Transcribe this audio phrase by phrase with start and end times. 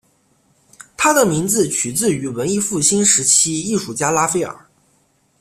[0.97, 4.65] 他的名字取自于文艺复兴时期艺术家拉斐尔。